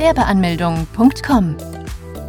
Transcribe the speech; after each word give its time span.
Gewerbeanmeldung.com. 0.00 1.56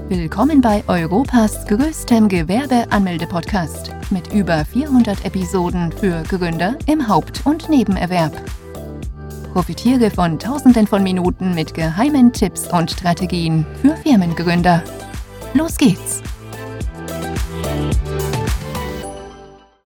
Willkommen 0.10 0.60
bei 0.60 0.84
Europas 0.90 1.66
größtem 1.68 2.28
Gewerbeanmelde-Podcast 2.28 3.92
mit 4.10 4.34
über 4.34 4.66
400 4.66 5.24
Episoden 5.24 5.90
für 5.94 6.22
Gründer 6.24 6.78
im 6.86 7.08
Haupt- 7.08 7.46
und 7.46 7.70
Nebenerwerb. 7.70 8.34
Profitiere 9.54 10.12
von 10.12 10.38
Tausenden 10.38 10.86
von 10.86 11.02
Minuten 11.02 11.56
mit 11.56 11.74
geheimen 11.74 12.34
Tipps 12.34 12.68
und 12.68 12.92
Strategien 12.92 13.66
für 13.82 13.96
Firmengründer. 13.96 14.84
Los 15.54 15.78
geht's! 15.78 16.22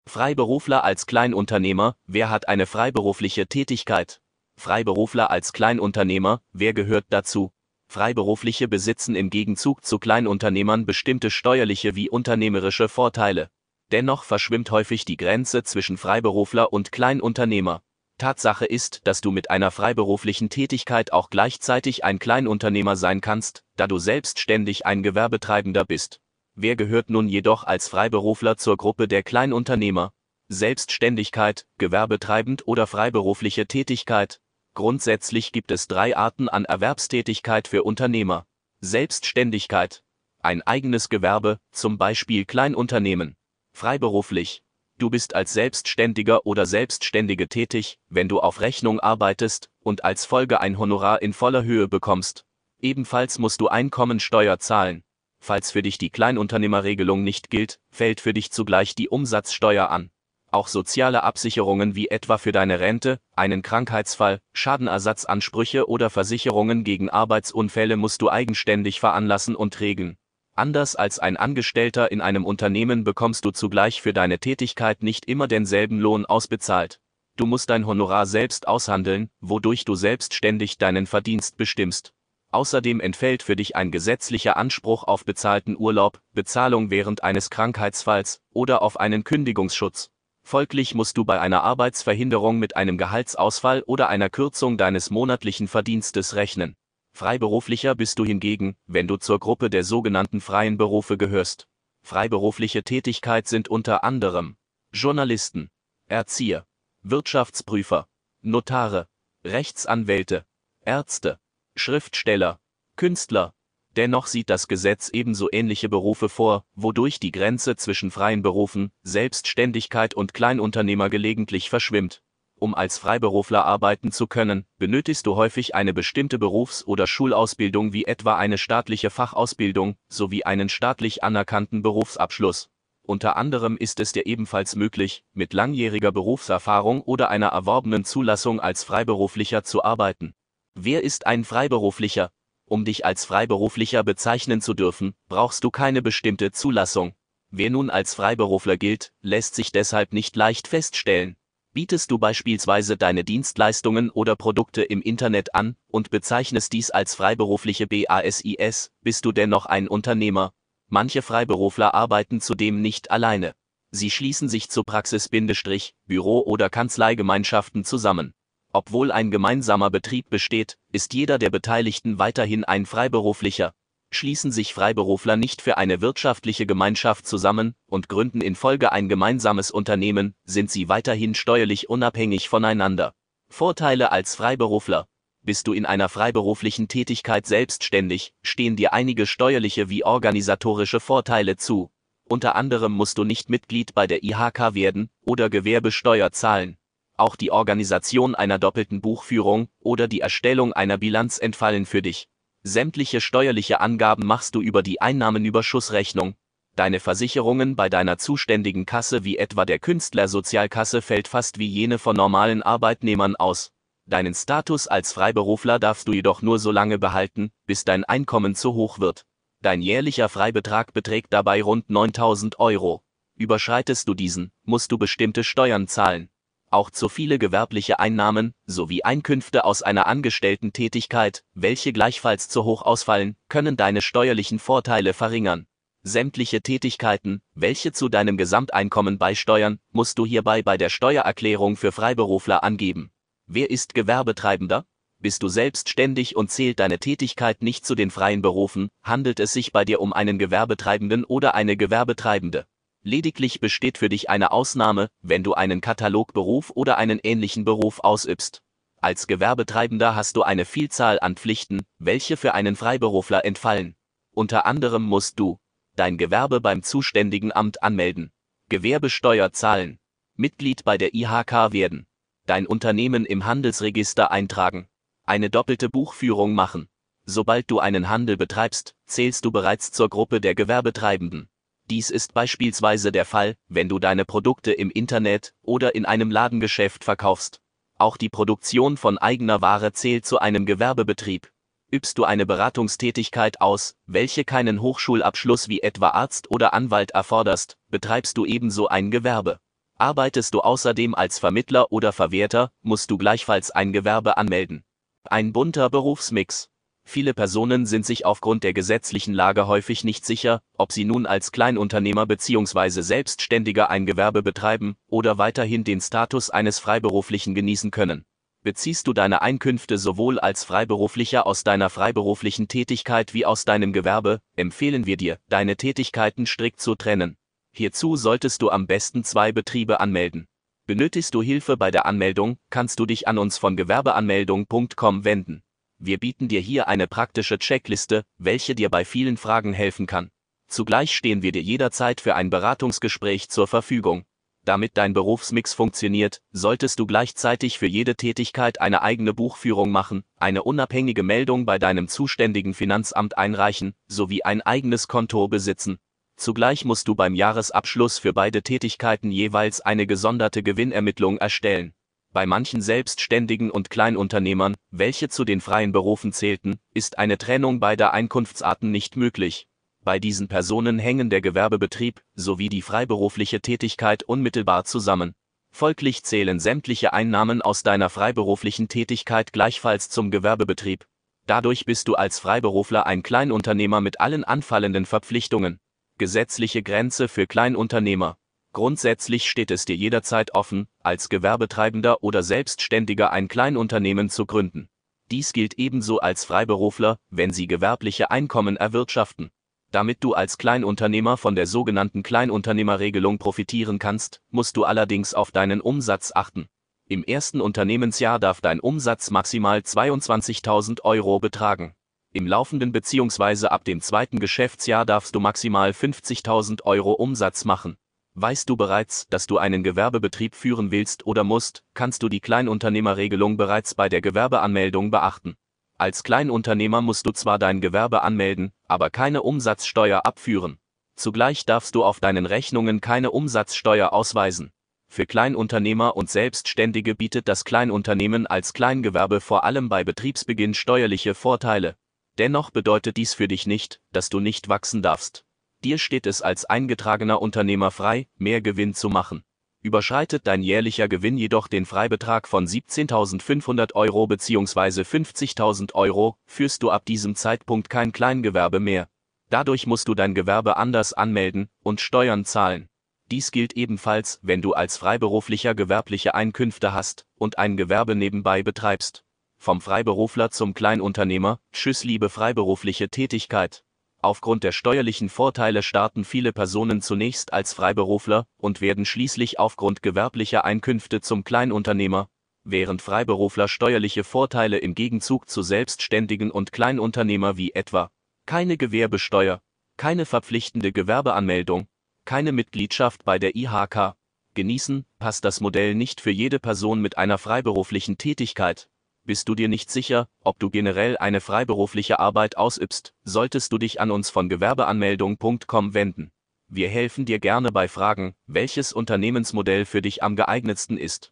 Freiberufler 0.07 0.83
als 0.83 1.05
Kleinunternehmer, 1.05 1.95
wer 2.07 2.31
hat 2.31 2.47
eine 2.47 2.65
freiberufliche 2.65 3.45
Tätigkeit? 3.45 4.21
Freiberufler 4.57 5.29
als 5.29 5.53
Kleinunternehmer, 5.53 6.41
wer 6.51 6.73
gehört 6.73 7.05
dazu? 7.09 7.51
Freiberufliche 7.87 8.67
besitzen 8.67 9.15
im 9.15 9.29
Gegenzug 9.29 9.85
zu 9.85 9.99
Kleinunternehmern 9.99 10.85
bestimmte 10.85 11.31
steuerliche 11.31 11.95
wie 11.95 12.09
unternehmerische 12.09 12.89
Vorteile. 12.89 13.49
Dennoch 13.91 14.23
verschwimmt 14.23 14.71
häufig 14.71 15.05
die 15.05 15.17
Grenze 15.17 15.63
zwischen 15.63 15.97
Freiberufler 15.97 16.73
und 16.73 16.91
Kleinunternehmer. 16.91 17.81
Tatsache 18.17 18.65
ist, 18.65 19.01
dass 19.05 19.21
du 19.21 19.31
mit 19.31 19.49
einer 19.49 19.71
freiberuflichen 19.71 20.49
Tätigkeit 20.49 21.11
auch 21.11 21.29
gleichzeitig 21.29 22.03
ein 22.03 22.17
Kleinunternehmer 22.17 22.95
sein 22.95 23.19
kannst, 23.19 23.63
da 23.75 23.87
du 23.87 23.97
selbstständig 23.97 24.85
ein 24.85 25.03
Gewerbetreibender 25.03 25.83
bist. 25.83 26.21
Wer 26.55 26.77
gehört 26.77 27.09
nun 27.09 27.27
jedoch 27.27 27.65
als 27.65 27.89
Freiberufler 27.89 28.55
zur 28.55 28.77
Gruppe 28.77 29.09
der 29.09 29.23
Kleinunternehmer? 29.23 30.13
Selbstständigkeit, 30.47 31.65
gewerbetreibend 31.77 32.67
oder 32.67 32.87
freiberufliche 32.87 33.67
Tätigkeit? 33.67 34.39
Grundsätzlich 34.75 35.53
gibt 35.53 35.71
es 35.71 35.87
drei 35.87 36.17
Arten 36.17 36.49
an 36.49 36.65
Erwerbstätigkeit 36.65 37.69
für 37.69 37.83
Unternehmer. 37.83 38.45
Selbstständigkeit. 38.81 40.03
Ein 40.43 40.61
eigenes 40.63 41.07
Gewerbe, 41.07 41.59
zum 41.71 41.97
Beispiel 41.97 42.43
Kleinunternehmen. 42.43 43.37
Freiberuflich. 43.73 44.63
Du 44.97 45.09
bist 45.09 45.33
als 45.33 45.53
Selbstständiger 45.53 46.45
oder 46.45 46.65
Selbstständige 46.65 47.47
tätig, 47.47 47.99
wenn 48.09 48.27
du 48.27 48.41
auf 48.41 48.59
Rechnung 48.59 48.99
arbeitest 48.99 49.69
und 49.79 50.03
als 50.03 50.25
Folge 50.25 50.59
ein 50.59 50.77
Honorar 50.77 51.21
in 51.21 51.31
voller 51.31 51.63
Höhe 51.63 51.87
bekommst. 51.87 52.45
Ebenfalls 52.81 53.39
musst 53.39 53.61
du 53.61 53.69
Einkommensteuer 53.69 54.59
zahlen. 54.59 55.05
Falls 55.39 55.71
für 55.71 55.83
dich 55.83 55.97
die 55.97 56.09
Kleinunternehmerregelung 56.09 57.23
nicht 57.23 57.49
gilt, 57.49 57.79
fällt 57.91 58.19
für 58.19 58.33
dich 58.33 58.51
zugleich 58.51 58.93
die 58.93 59.07
Umsatzsteuer 59.07 59.89
an. 59.89 60.11
Auch 60.55 60.69
soziale 60.69 61.23
Absicherungen 61.23 61.95
wie 61.95 62.07
etwa 62.07 62.37
für 62.37 62.53
deine 62.53 62.79
Rente, 62.79 63.19
einen 63.35 63.61
Krankheitsfall, 63.61 64.39
Schadenersatzansprüche 64.53 65.89
oder 65.89 66.09
Versicherungen 66.09 66.85
gegen 66.85 67.09
Arbeitsunfälle 67.09 67.97
musst 67.97 68.21
du 68.21 68.29
eigenständig 68.29 69.01
veranlassen 69.01 69.57
und 69.57 69.81
regeln. 69.81 70.15
Anders 70.53 70.95
als 70.95 71.19
ein 71.19 71.35
Angestellter 71.35 72.09
in 72.09 72.21
einem 72.21 72.45
Unternehmen 72.45 73.03
bekommst 73.03 73.43
du 73.43 73.51
zugleich 73.51 74.01
für 74.01 74.13
deine 74.13 74.39
Tätigkeit 74.39 75.03
nicht 75.03 75.25
immer 75.25 75.49
denselben 75.49 75.99
Lohn 75.99 76.25
ausbezahlt. 76.25 77.01
Du 77.35 77.45
musst 77.45 77.69
dein 77.69 77.85
Honorar 77.85 78.25
selbst 78.25 78.65
aushandeln, 78.65 79.29
wodurch 79.41 79.83
du 79.83 79.95
selbstständig 79.95 80.77
deinen 80.77 81.05
Verdienst 81.05 81.57
bestimmst. 81.57 82.13
Außerdem 82.51 83.01
entfällt 83.01 83.43
für 83.43 83.57
dich 83.57 83.75
ein 83.75 83.91
gesetzlicher 83.91 84.55
Anspruch 84.55 85.03
auf 85.03 85.25
bezahlten 85.25 85.75
Urlaub, 85.77 86.21
Bezahlung 86.31 86.91
während 86.91 87.25
eines 87.25 87.49
Krankheitsfalls 87.49 88.39
oder 88.53 88.81
auf 88.81 88.97
einen 88.97 89.25
Kündigungsschutz. 89.25 90.11
Folglich 90.47 90.93
musst 90.93 91.17
du 91.17 91.25
bei 91.25 91.39
einer 91.41 91.63
Arbeitsverhinderung 91.63 92.59
mit 92.59 92.75
einem 92.75 92.99
Gehaltsausfall 92.99 93.81
oder 93.81 94.09
einer 94.09 94.29
Kürzung 94.29 94.77
deines 94.77 95.09
monatlichen 95.09 95.67
Verdienstes 95.67 96.35
rechnen. 96.35 96.75
Freiberuflicher 97.13 97.95
bist 97.95 98.19
du 98.19 98.25
hingegen, 98.25 98.77
wenn 98.85 99.07
du 99.07 99.17
zur 99.17 99.39
Gruppe 99.39 99.71
der 99.71 99.83
sogenannten 99.83 100.41
freien 100.41 100.77
Berufe 100.77 101.17
gehörst. 101.17 101.67
Freiberufliche 102.03 102.83
Tätigkeit 102.83 103.47
sind 103.47 103.69
unter 103.69 104.03
anderem 104.03 104.55
Journalisten, 104.93 105.71
Erzieher, 106.05 106.67
Wirtschaftsprüfer, 107.01 108.07
Notare, 108.41 109.07
Rechtsanwälte, 109.43 110.45
Ärzte, 110.81 111.39
Schriftsteller, 111.75 112.59
Künstler. 112.97 113.55
Dennoch 113.95 114.27
sieht 114.27 114.49
das 114.49 114.67
Gesetz 114.67 115.09
ebenso 115.09 115.47
ähnliche 115.51 115.87
Berufe 115.87 116.27
vor, 116.27 116.65
wodurch 116.75 117.19
die 117.19 117.31
Grenze 117.31 117.77
zwischen 117.77 118.11
freien 118.11 118.41
Berufen, 118.41 118.91
Selbstständigkeit 119.03 120.13
und 120.13 120.33
Kleinunternehmer 120.33 121.09
gelegentlich 121.09 121.69
verschwimmt. 121.69 122.21
Um 122.57 122.73
als 122.73 122.97
Freiberufler 122.97 123.65
arbeiten 123.65 124.11
zu 124.11 124.27
können, 124.27 124.65
benötigst 124.77 125.25
du 125.25 125.35
häufig 125.35 125.75
eine 125.75 125.93
bestimmte 125.93 126.39
Berufs- 126.39 126.85
oder 126.85 127.07
Schulausbildung 127.07 127.93
wie 127.93 128.05
etwa 128.05 128.35
eine 128.35 128.57
staatliche 128.57 129.09
Fachausbildung 129.09 129.95
sowie 130.09 130.43
einen 130.43 130.67
staatlich 130.67 131.23
anerkannten 131.23 131.81
Berufsabschluss. 131.81 132.69
Unter 133.01 133.37
anderem 133.37 133.77
ist 133.77 133.99
es 133.99 134.11
dir 134.11 134.25
ebenfalls 134.25 134.75
möglich, 134.75 135.23
mit 135.33 135.53
langjähriger 135.53 136.11
Berufserfahrung 136.11 137.01
oder 137.01 137.29
einer 137.29 137.47
erworbenen 137.47 138.03
Zulassung 138.03 138.59
als 138.59 138.83
Freiberuflicher 138.83 139.63
zu 139.63 139.83
arbeiten. 139.83 140.33
Wer 140.73 141.03
ist 141.03 141.27
ein 141.27 141.43
Freiberuflicher? 141.45 142.31
Um 142.67 142.83
dich 142.83 143.05
als 143.05 143.25
Freiberuflicher 143.25 144.03
bezeichnen 144.03 144.59
zu 144.59 144.73
dürfen, 144.73 145.13
brauchst 145.29 145.63
du 145.63 145.69
keine 145.69 146.01
bestimmte 146.01 146.51
Zulassung. 146.51 147.13
Wer 147.51 147.69
nun 147.69 147.89
als 147.89 148.15
Freiberufler 148.15 148.75
gilt, 148.75 149.13
lässt 149.21 149.53
sich 149.53 149.71
deshalb 149.71 150.13
nicht 150.13 150.35
leicht 150.35 150.67
feststellen. 150.67 151.37
Bietest 151.73 152.09
du 152.09 152.17
beispielsweise 152.17 152.97
deine 152.97 153.23
Dienstleistungen 153.23 154.09
oder 154.09 154.35
Produkte 154.35 154.81
im 154.81 155.01
Internet 155.01 155.53
an 155.53 155.75
und 155.87 156.09
bezeichnest 156.09 156.73
dies 156.73 156.89
als 156.89 157.13
freiberufliche 157.15 157.85
BASIS, 157.85 158.91
bist 159.01 159.25
du 159.25 159.31
dennoch 159.31 159.65
ein 159.65 159.87
Unternehmer. 159.87 160.53
Manche 160.87 161.21
Freiberufler 161.21 161.93
arbeiten 161.93 162.41
zudem 162.41 162.81
nicht 162.81 163.11
alleine. 163.11 163.53
Sie 163.91 164.09
schließen 164.09 164.49
sich 164.49 164.69
zu 164.69 164.83
Praxis-Büro- 164.83 166.45
oder 166.45 166.69
Kanzleigemeinschaften 166.69 167.83
zusammen. 167.83 168.33
Obwohl 168.75 169.09
ein 169.09 169.31
gemeinsamer 169.31 169.89
Betrieb 169.89 170.29
besteht, 170.29 170.77
ist 170.91 171.13
jeder 171.13 171.39
der 171.39 171.49
Beteiligten 171.49 172.19
weiterhin 172.19 172.65
ein 172.65 172.85
Freiberuflicher, 172.85 173.73
schließen 174.11 174.51
sich 174.51 174.73
Freiberufler 174.73 175.37
nicht 175.37 175.61
für 175.61 175.77
eine 175.77 176.01
wirtschaftliche 176.01 176.65
Gemeinschaft 176.65 177.25
zusammen 177.25 177.75
und 177.87 178.09
gründen 178.09 178.41
in 178.41 178.53
Folge 178.53 178.91
ein 178.91 179.07
gemeinsames 179.07 179.71
Unternehmen, 179.71 180.35
sind 180.43 180.69
sie 180.69 180.89
weiterhin 180.89 181.35
steuerlich 181.35 181.89
unabhängig 181.89 182.49
voneinander. 182.49 183.13
Vorteile 183.47 184.11
als 184.11 184.35
Freiberufler. 184.35 185.07
Bist 185.41 185.67
du 185.67 185.71
in 185.71 185.85
einer 185.85 186.09
freiberuflichen 186.09 186.89
Tätigkeit 186.89 187.45
selbstständig, 187.45 188.33
stehen 188.41 188.75
dir 188.75 188.91
einige 188.91 189.25
steuerliche 189.25 189.87
wie 189.87 190.03
organisatorische 190.03 190.99
Vorteile 190.99 191.55
zu. 191.55 191.91
Unter 192.27 192.57
anderem 192.57 192.91
musst 192.91 193.19
du 193.19 193.23
nicht 193.23 193.49
Mitglied 193.49 193.95
bei 193.95 194.05
der 194.05 194.21
IHK 194.21 194.73
werden 194.73 195.09
oder 195.25 195.49
Gewerbesteuer 195.49 196.33
zahlen. 196.33 196.77
Auch 197.17 197.37
die 197.37 197.51
Organisation 197.51 198.35
einer 198.35 198.59
doppelten 198.59 198.99
Buchführung 198.99 199.69
oder 199.79 200.09
die 200.09 200.19
Erstellung 200.19 200.73
einer 200.73 200.97
Bilanz 200.97 201.37
entfallen 201.37 201.85
für 201.85 202.01
dich. 202.01 202.27
Sämtliche 202.63 203.21
steuerliche 203.21 203.79
Angaben 203.79 204.25
machst 204.25 204.53
du 204.55 204.61
über 204.61 204.83
die 204.83 204.99
Einnahmenüberschussrechnung. 204.99 206.35
Deine 206.75 206.99
Versicherungen 206.99 207.77
bei 207.77 207.87
deiner 207.87 208.17
zuständigen 208.17 208.85
Kasse 208.85 209.23
wie 209.23 209.37
etwa 209.37 209.63
der 209.63 209.79
Künstlersozialkasse 209.79 211.01
fällt 211.01 211.29
fast 211.29 211.57
wie 211.57 211.67
jene 211.67 211.99
von 211.99 212.17
normalen 212.17 212.61
Arbeitnehmern 212.61 213.37
aus. 213.37 213.71
Deinen 214.07 214.33
Status 214.33 214.87
als 214.87 215.13
Freiberufler 215.13 215.79
darfst 215.79 216.09
du 216.09 216.11
jedoch 216.11 216.41
nur 216.41 216.59
so 216.59 216.71
lange 216.71 216.99
behalten, 216.99 217.51
bis 217.65 217.85
dein 217.85 218.03
Einkommen 218.03 218.55
zu 218.55 218.73
hoch 218.73 218.99
wird. 218.99 219.25
Dein 219.61 219.81
jährlicher 219.81 220.27
Freibetrag 220.27 220.91
beträgt 220.91 221.31
dabei 221.31 221.63
rund 221.63 221.89
9000 221.89 222.59
Euro. 222.59 223.03
Überschreitest 223.37 224.05
du 224.09 224.13
diesen, 224.13 224.51
musst 224.63 224.91
du 224.91 224.97
bestimmte 224.97 225.45
Steuern 225.45 225.87
zahlen 225.87 226.29
auch 226.75 226.91
zu 226.91 227.09
viele 227.09 227.39
gewerbliche 227.39 227.99
Einnahmen 227.99 228.53
sowie 228.65 229.03
Einkünfte 229.03 229.63
aus 229.63 229.81
einer 229.81 230.07
Angestellten-Tätigkeit, 230.07 231.43
welche 231.53 231.93
gleichfalls 231.93 232.49
zu 232.49 232.65
hoch 232.65 232.81
ausfallen, 232.81 233.37
können 233.47 233.77
deine 233.77 234.01
steuerlichen 234.01 234.59
Vorteile 234.59 235.13
verringern. 235.13 235.67
Sämtliche 236.03 236.61
Tätigkeiten, 236.61 237.41
welche 237.55 237.93
zu 237.93 238.09
deinem 238.09 238.37
Gesamteinkommen 238.37 239.17
beisteuern, 239.17 239.79
musst 239.91 240.19
du 240.19 240.25
hierbei 240.25 240.61
bei 240.61 240.77
der 240.77 240.89
Steuererklärung 240.89 241.77
für 241.77 241.91
Freiberufler 241.91 242.63
angeben. 242.63 243.09
Wer 243.47 243.71
ist 243.71 243.95
Gewerbetreibender? 243.95 244.85
Bist 245.17 245.41
du 245.43 245.47
selbstständig 245.47 246.35
und 246.35 246.51
zählt 246.51 246.79
deine 246.79 246.99
Tätigkeit 246.99 247.63
nicht 247.63 247.85
zu 247.85 247.95
den 247.95 248.11
freien 248.11 248.41
Berufen, 248.41 248.89
handelt 249.01 249.39
es 249.39 249.53
sich 249.53 249.71
bei 249.71 249.85
dir 249.85 250.01
um 250.01 250.13
einen 250.13 250.37
Gewerbetreibenden 250.37 251.23
oder 251.23 251.55
eine 251.55 251.77
Gewerbetreibende. 251.77 252.65
Lediglich 253.07 253.59
besteht 253.59 253.99
für 253.99 254.09
dich 254.09 254.31
eine 254.31 254.51
Ausnahme, 254.51 255.09
wenn 255.21 255.43
du 255.43 255.53
einen 255.53 255.79
Katalogberuf 255.79 256.71
oder 256.73 256.97
einen 256.97 257.19
ähnlichen 257.21 257.63
Beruf 257.63 257.99
ausübst. 257.99 258.63
Als 258.99 259.27
Gewerbetreibender 259.27 260.15
hast 260.15 260.37
du 260.37 260.41
eine 260.41 260.65
Vielzahl 260.65 261.19
an 261.19 261.35
Pflichten, 261.35 261.83
welche 261.99 262.35
für 262.35 262.55
einen 262.55 262.75
Freiberufler 262.75 263.45
entfallen. 263.45 263.95
Unter 264.31 264.65
anderem 264.65 265.03
musst 265.03 265.39
du 265.39 265.59
dein 265.95 266.17
Gewerbe 266.17 266.61
beim 266.61 266.81
zuständigen 266.81 267.51
Amt 267.51 267.83
anmelden, 267.83 268.31
Gewerbesteuer 268.69 269.53
zahlen, 269.53 269.99
Mitglied 270.35 270.83
bei 270.83 270.97
der 270.97 271.13
IHK 271.13 271.73
werden, 271.73 272.07
dein 272.47 272.65
Unternehmen 272.65 273.23
im 273.23 273.45
Handelsregister 273.45 274.31
eintragen, 274.31 274.87
eine 275.25 275.51
doppelte 275.51 275.89
Buchführung 275.89 276.55
machen, 276.55 276.89
Sobald 277.27 277.71
du 277.71 277.79
einen 277.79 278.07
Handel 278.07 278.37
betreibst, 278.37 278.95
zählst 279.07 279.45
du 279.45 279.51
bereits 279.51 279.91
zur 279.91 280.09
Gruppe 280.09 280.39
der 280.39 280.53
Gewerbetreibenden. 280.53 281.49
Dies 281.89 282.09
ist 282.09 282.33
beispielsweise 282.33 283.11
der 283.11 283.25
Fall, 283.25 283.55
wenn 283.67 283.89
du 283.89 283.99
deine 283.99 284.25
Produkte 284.25 284.71
im 284.71 284.89
Internet 284.89 285.53
oder 285.61 285.93
in 285.93 286.05
einem 286.05 286.31
Ladengeschäft 286.31 287.03
verkaufst. 287.03 287.61
Auch 287.97 288.17
die 288.17 288.29
Produktion 288.29 288.97
von 288.97 289.19
eigener 289.19 289.61
Ware 289.61 289.93
zählt 289.93 290.25
zu 290.25 290.39
einem 290.39 290.65
Gewerbebetrieb. 290.65 291.51
Übst 291.91 292.17
du 292.17 292.23
eine 292.23 292.47
Beratungstätigkeit 292.47 293.61
aus, 293.61 293.95
welche 294.07 294.43
keinen 294.43 294.81
Hochschulabschluss 294.81 295.69
wie 295.69 295.81
etwa 295.81 296.09
Arzt 296.09 296.49
oder 296.49 296.73
Anwalt 296.73 297.11
erforderst, 297.11 297.77
betreibst 297.89 298.37
du 298.37 298.45
ebenso 298.45 298.87
ein 298.87 299.11
Gewerbe. 299.11 299.59
Arbeitest 299.97 300.55
du 300.55 300.61
außerdem 300.61 301.13
als 301.13 301.37
Vermittler 301.37 301.91
oder 301.91 302.11
Verwerter, 302.11 302.71
musst 302.81 303.11
du 303.11 303.17
gleichfalls 303.17 303.69
ein 303.69 303.93
Gewerbe 303.93 304.37
anmelden. 304.37 304.83
Ein 305.23 305.53
bunter 305.53 305.89
Berufsmix. 305.89 306.69
Viele 307.07 307.33
Personen 307.33 307.85
sind 307.85 308.05
sich 308.05 308.25
aufgrund 308.25 308.63
der 308.63 308.73
gesetzlichen 308.73 309.33
Lage 309.33 309.67
häufig 309.67 310.03
nicht 310.03 310.25
sicher, 310.25 310.61
ob 310.77 310.91
sie 310.91 311.05
nun 311.05 311.25
als 311.25 311.51
Kleinunternehmer 311.51 312.25
bzw. 312.25 313.01
Selbstständiger 313.01 313.89
ein 313.89 314.05
Gewerbe 314.05 314.41
betreiben 314.41 314.95
oder 315.07 315.37
weiterhin 315.37 315.83
den 315.83 316.01
Status 316.01 316.49
eines 316.49 316.79
Freiberuflichen 316.79 317.53
genießen 317.53 317.91
können. 317.91 318.25
Beziehst 318.63 319.05
du 319.05 319.13
deine 319.13 319.43
Einkünfte 319.43 319.99
sowohl 319.99 320.39
als 320.39 320.63
Freiberuflicher 320.63 321.45
aus 321.45 321.63
deiner 321.63 321.91
freiberuflichen 321.91 322.67
Tätigkeit 322.67 323.35
wie 323.35 323.45
aus 323.45 323.63
deinem 323.63 323.93
Gewerbe, 323.93 324.39
empfehlen 324.55 325.05
wir 325.05 325.17
dir, 325.17 325.37
deine 325.47 325.77
Tätigkeiten 325.77 326.47
strikt 326.47 326.81
zu 326.81 326.95
trennen. 326.95 327.37
Hierzu 327.71 328.15
solltest 328.15 328.63
du 328.63 328.71
am 328.71 328.87
besten 328.87 329.23
zwei 329.23 329.51
Betriebe 329.51 329.99
anmelden. 329.99 330.47
Benötigst 330.87 331.35
du 331.35 331.43
Hilfe 331.43 331.77
bei 331.77 331.91
der 331.91 332.07
Anmeldung, 332.07 332.57
kannst 332.71 332.99
du 332.99 333.05
dich 333.05 333.27
an 333.27 333.37
uns 333.37 333.59
von 333.59 333.77
gewerbeanmeldung.com 333.77 335.23
wenden. 335.23 335.61
Wir 335.97 336.17
bieten 336.17 336.47
dir 336.47 336.59
hier 336.59 336.87
eine 336.87 337.07
praktische 337.07 337.57
Checkliste, 337.57 338.23
welche 338.37 338.75
dir 338.75 338.89
bei 338.89 339.05
vielen 339.05 339.37
Fragen 339.37 339.73
helfen 339.73 340.07
kann. 340.07 340.29
Zugleich 340.67 341.15
stehen 341.15 341.41
wir 341.41 341.51
dir 341.51 341.61
jederzeit 341.61 342.21
für 342.21 342.35
ein 342.35 342.49
Beratungsgespräch 342.49 343.49
zur 343.49 343.67
Verfügung. 343.67 344.25
Damit 344.65 344.97
dein 344.97 345.13
Berufsmix 345.13 345.73
funktioniert, 345.73 346.41
solltest 346.51 346.99
du 346.99 347.05
gleichzeitig 347.05 347.77
für 347.77 347.85
jede 347.85 348.15
Tätigkeit 348.15 348.81
eine 348.81 349.03
eigene 349.03 349.33
Buchführung 349.33 349.91
machen, 349.91 350.23
eine 350.37 350.63
unabhängige 350.63 351.23
Meldung 351.23 351.65
bei 351.65 351.79
deinem 351.79 352.07
zuständigen 352.07 352.73
Finanzamt 352.73 353.37
einreichen, 353.37 353.93
sowie 354.07 354.43
ein 354.43 354.61
eigenes 354.61 355.07
Konto 355.07 355.47
besitzen. 355.47 355.99
Zugleich 356.35 356.83
musst 356.83 357.07
du 357.07 357.15
beim 357.15 357.35
Jahresabschluss 357.35 358.19
für 358.19 358.33
beide 358.33 358.61
Tätigkeiten 358.61 359.31
jeweils 359.31 359.81
eine 359.81 360.05
gesonderte 360.05 360.63
Gewinnermittlung 360.63 361.37
erstellen. 361.37 361.93
Bei 362.35 362.45
manchen 362.45 362.81
Selbstständigen 362.81 363.71
und 363.71 363.89
Kleinunternehmern, 363.89 364.75
welche 364.91 365.29
zu 365.29 365.45
den 365.45 365.61
freien 365.61 365.93
Berufen 365.93 366.33
zählten, 366.33 366.81
ist 366.93 367.17
eine 367.17 367.37
Trennung 367.37 367.79
beider 367.79 368.11
Einkunftsarten 368.11 368.91
nicht 368.91 369.15
möglich. 369.15 369.69
Bei 370.03 370.19
diesen 370.19 370.49
Personen 370.49 370.99
hängen 370.99 371.29
der 371.29 371.39
Gewerbebetrieb 371.39 372.21
sowie 372.33 372.67
die 372.67 372.81
freiberufliche 372.81 373.61
Tätigkeit 373.61 374.23
unmittelbar 374.23 374.83
zusammen. 374.83 375.33
Folglich 375.71 376.23
zählen 376.23 376.59
sämtliche 376.59 377.13
Einnahmen 377.13 377.61
aus 377.61 377.83
deiner 377.83 378.09
freiberuflichen 378.09 378.89
Tätigkeit 378.89 379.53
gleichfalls 379.53 380.09
zum 380.09 380.29
Gewerbebetrieb. 380.29 381.05
Dadurch 381.47 381.85
bist 381.85 382.09
du 382.09 382.15
als 382.15 382.39
Freiberufler 382.39 383.05
ein 383.05 383.23
Kleinunternehmer 383.23 384.01
mit 384.01 384.19
allen 384.19 384.43
anfallenden 384.43 385.05
Verpflichtungen. 385.05 385.79
Gesetzliche 386.17 386.83
Grenze 386.83 387.29
für 387.29 387.47
Kleinunternehmer. 387.47 388.37
Grundsätzlich 388.75 389.49
steht 389.49 389.71
es 389.71 389.85
dir 389.85 389.95
jederzeit 389.95 390.53
offen, 390.53 390.89
als 391.01 391.29
Gewerbetreibender 391.29 392.21
oder 392.21 392.43
Selbstständiger 392.43 393.31
ein 393.31 393.47
Kleinunternehmen 393.47 394.29
zu 394.29 394.45
gründen. 394.45 394.89
Dies 395.31 395.53
gilt 395.53 395.75
ebenso 395.75 396.19
als 396.19 396.43
Freiberufler, 396.43 397.17
wenn 397.29 397.53
sie 397.53 397.67
gewerbliche 397.67 398.31
Einkommen 398.31 398.75
erwirtschaften. 398.75 399.49
Damit 399.91 400.25
du 400.25 400.33
als 400.33 400.57
Kleinunternehmer 400.57 401.37
von 401.37 401.55
der 401.55 401.67
sogenannten 401.67 402.21
Kleinunternehmerregelung 402.21 403.37
profitieren 403.37 403.97
kannst, 403.97 404.41
musst 404.49 404.75
du 404.75 404.83
allerdings 404.83 405.33
auf 405.33 405.51
deinen 405.51 405.79
Umsatz 405.79 406.33
achten. 406.35 406.67
Im 407.07 407.23
ersten 407.23 407.61
Unternehmensjahr 407.61 408.39
darf 408.39 408.59
dein 408.59 408.81
Umsatz 408.81 409.31
maximal 409.31 409.79
22.000 409.79 411.01
Euro 411.05 411.39
betragen. 411.39 411.95
Im 412.33 412.45
laufenden 412.45 412.91
bzw. 412.91 413.67
ab 413.67 413.85
dem 413.85 414.01
zweiten 414.01 414.41
Geschäftsjahr 414.41 415.05
darfst 415.05 415.33
du 415.33 415.39
maximal 415.39 415.91
50.000 415.91 416.83
Euro 416.83 417.13
Umsatz 417.13 417.63
machen. 417.63 417.95
Weißt 418.37 418.69
du 418.69 418.75
bereits, 418.75 419.27
dass 419.29 419.47
du 419.47 419.57
einen 419.57 419.81
Gewerbebetrieb 419.81 420.55
führen 420.55 420.91
willst 420.91 421.25
oder 421.25 421.45
musst, 421.45 421.83
kannst 421.93 422.21
du 422.21 422.27
die 422.27 422.41
Kleinunternehmerregelung 422.41 423.55
bereits 423.55 423.95
bei 423.95 424.09
der 424.09 424.19
Gewerbeanmeldung 424.19 425.09
beachten. 425.09 425.55
Als 425.97 426.21
Kleinunternehmer 426.23 427.01
musst 427.01 427.25
du 427.25 427.31
zwar 427.31 427.57
dein 427.57 427.79
Gewerbe 427.79 428.23
anmelden, 428.23 428.73
aber 428.89 429.09
keine 429.09 429.41
Umsatzsteuer 429.41 430.25
abführen. 430.25 430.79
Zugleich 431.15 431.65
darfst 431.65 431.95
du 431.95 432.03
auf 432.03 432.19
deinen 432.19 432.45
Rechnungen 432.45 432.99
keine 432.99 433.31
Umsatzsteuer 433.31 434.11
ausweisen. 434.11 434.73
Für 435.07 435.25
Kleinunternehmer 435.25 436.17
und 436.17 436.29
Selbstständige 436.29 437.15
bietet 437.15 437.47
das 437.47 437.63
Kleinunternehmen 437.63 438.47
als 438.47 438.73
Kleingewerbe 438.73 439.39
vor 439.39 439.63
allem 439.63 439.87
bei 439.87 440.03
Betriebsbeginn 440.03 440.73
steuerliche 440.73 441.35
Vorteile. 441.35 441.95
Dennoch 442.37 442.71
bedeutet 442.71 443.15
dies 443.15 443.33
für 443.33 443.47
dich 443.47 443.65
nicht, 443.65 444.01
dass 444.11 444.27
du 444.27 444.41
nicht 444.41 444.67
wachsen 444.67 445.01
darfst. 445.01 445.45
Dir 445.85 445.99
steht 445.99 446.25
es 446.25 446.41
als 446.41 446.65
eingetragener 446.65 447.43
Unternehmer 447.43 447.91
frei, 447.91 448.27
mehr 448.37 448.59
Gewinn 448.59 448.95
zu 448.95 449.07
machen. 449.07 449.43
Überschreitet 449.83 450.47
dein 450.47 450.63
jährlicher 450.63 451.07
Gewinn 451.07 451.37
jedoch 451.37 451.67
den 451.67 451.85
Freibetrag 451.85 452.47
von 452.47 452.65
17.500 452.65 453.93
Euro 453.93 454.25
bzw. 454.25 455.01
50.000 455.01 455.93
Euro, 455.93 456.39
führst 456.47 456.81
du 456.81 456.89
ab 456.89 457.05
diesem 457.05 457.35
Zeitpunkt 457.35 457.91
kein 457.91 458.13
Kleingewerbe 458.13 458.79
mehr. 458.79 459.07
Dadurch 459.51 459.85
musst 459.85 460.07
du 460.07 460.15
dein 460.15 460.33
Gewerbe 460.33 460.77
anders 460.77 461.13
anmelden 461.13 461.69
und 461.83 462.01
Steuern 462.01 462.45
zahlen. 462.45 462.89
Dies 463.29 463.51
gilt 463.51 463.73
ebenfalls, 463.73 464.39
wenn 464.41 464.63
du 464.63 464.73
als 464.73 464.97
Freiberuflicher 464.97 465.75
gewerbliche 465.75 466.33
Einkünfte 466.33 466.93
hast 466.93 467.27
und 467.35 467.59
ein 467.59 467.77
Gewerbe 467.77 468.15
nebenbei 468.15 468.63
betreibst. 468.63 469.23
Vom 469.59 469.81
Freiberufler 469.81 470.49
zum 470.49 470.73
Kleinunternehmer, 470.73 471.59
tschüss 471.73 472.03
liebe 472.03 472.29
freiberufliche 472.29 473.09
Tätigkeit. 473.09 473.83
Aufgrund 474.25 474.63
der 474.63 474.71
steuerlichen 474.71 475.29
Vorteile 475.29 475.83
starten 475.83 476.25
viele 476.25 476.51
Personen 476.51 476.99
zunächst 476.99 477.53
als 477.53 477.73
Freiberufler 477.73 478.47
und 478.57 478.81
werden 478.81 479.05
schließlich 479.05 479.59
aufgrund 479.59 480.01
gewerblicher 480.01 480.65
Einkünfte 480.65 481.21
zum 481.21 481.43
Kleinunternehmer, 481.43 482.27
während 482.63 483.03
Freiberufler 483.03 483.67
steuerliche 483.67 484.23
Vorteile 484.23 484.79
im 484.79 484.95
Gegenzug 484.95 485.47
zu 485.47 485.61
Selbstständigen 485.61 486.49
und 486.49 486.71
Kleinunternehmer 486.71 487.57
wie 487.57 487.73
etwa 487.73 488.09
keine 488.47 488.77
Gewerbesteuer, 488.77 489.61
keine 489.95 490.25
verpflichtende 490.25 490.91
Gewerbeanmeldung, 490.91 491.85
keine 492.25 492.51
Mitgliedschaft 492.51 493.25
bei 493.25 493.37
der 493.37 493.55
IHK 493.55 494.15
genießen, 494.55 495.05
passt 495.19 495.45
das 495.45 495.61
Modell 495.61 495.93
nicht 495.93 496.19
für 496.19 496.31
jede 496.31 496.59
Person 496.59 496.99
mit 496.99 497.19
einer 497.19 497.37
freiberuflichen 497.37 498.17
Tätigkeit, 498.17 498.89
bist 499.25 499.49
du 499.49 499.55
dir 499.55 499.67
nicht 499.67 499.91
sicher, 499.91 500.27
ob 500.43 500.59
du 500.59 500.69
generell 500.69 501.17
eine 501.17 501.41
freiberufliche 501.41 502.19
Arbeit 502.19 502.57
ausübst, 502.57 503.13
solltest 503.23 503.71
du 503.71 503.77
dich 503.77 503.99
an 503.99 504.11
uns 504.11 504.29
von 504.29 504.49
gewerbeanmeldung.com 504.49 505.93
wenden. 505.93 506.31
Wir 506.67 506.89
helfen 506.89 507.25
dir 507.25 507.39
gerne 507.39 507.71
bei 507.71 507.87
Fragen, 507.87 508.33
welches 508.47 508.93
Unternehmensmodell 508.93 509.85
für 509.85 510.01
dich 510.01 510.23
am 510.23 510.35
geeignetsten 510.35 510.97
ist. 510.97 511.31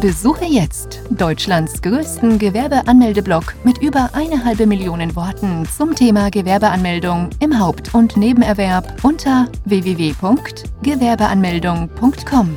Besuche 0.00 0.46
jetzt 0.46 1.00
Deutschlands 1.10 1.80
größten 1.80 2.40
Gewerbeanmeldeblock 2.40 3.54
mit 3.62 3.78
über 3.78 4.10
eine 4.14 4.44
halbe 4.44 4.66
Million 4.66 5.14
Worten 5.14 5.64
zum 5.64 5.94
Thema 5.94 6.28
Gewerbeanmeldung 6.28 7.30
im 7.38 7.60
Haupt- 7.60 7.94
und 7.94 8.16
Nebenerwerb 8.16 9.04
unter 9.04 9.48
www.gewerbeanmeldung.com. 9.64 12.56